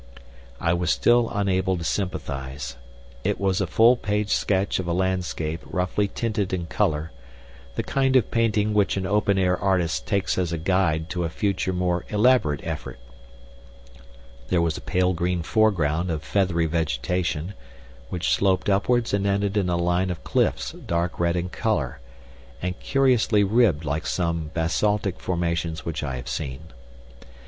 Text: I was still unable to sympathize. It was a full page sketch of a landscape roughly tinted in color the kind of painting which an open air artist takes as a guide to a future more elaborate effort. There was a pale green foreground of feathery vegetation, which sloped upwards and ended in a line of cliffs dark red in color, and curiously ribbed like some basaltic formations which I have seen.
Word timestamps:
I 0.59 0.73
was 0.73 0.89
still 0.89 1.29
unable 1.31 1.77
to 1.77 1.83
sympathize. 1.83 2.75
It 3.23 3.39
was 3.39 3.61
a 3.61 3.67
full 3.67 3.95
page 3.95 4.31
sketch 4.33 4.79
of 4.79 4.87
a 4.87 4.93
landscape 4.93 5.61
roughly 5.63 6.07
tinted 6.07 6.53
in 6.53 6.65
color 6.65 7.11
the 7.75 7.83
kind 7.83 8.15
of 8.15 8.31
painting 8.31 8.73
which 8.73 8.97
an 8.97 9.05
open 9.05 9.37
air 9.37 9.55
artist 9.55 10.07
takes 10.07 10.39
as 10.39 10.51
a 10.51 10.57
guide 10.57 11.07
to 11.11 11.23
a 11.23 11.29
future 11.29 11.71
more 11.71 12.03
elaborate 12.09 12.61
effort. 12.63 12.97
There 14.47 14.59
was 14.59 14.75
a 14.75 14.81
pale 14.81 15.13
green 15.13 15.43
foreground 15.43 16.09
of 16.09 16.23
feathery 16.23 16.65
vegetation, 16.65 17.53
which 18.09 18.31
sloped 18.33 18.71
upwards 18.71 19.13
and 19.13 19.27
ended 19.27 19.55
in 19.55 19.69
a 19.69 19.77
line 19.77 20.09
of 20.09 20.23
cliffs 20.23 20.71
dark 20.71 21.19
red 21.19 21.35
in 21.35 21.49
color, 21.49 21.99
and 22.59 22.79
curiously 22.79 23.43
ribbed 23.43 23.85
like 23.85 24.07
some 24.07 24.49
basaltic 24.55 25.19
formations 25.19 25.85
which 25.85 26.01
I 26.01 26.15
have 26.15 26.27
seen. 26.27 26.69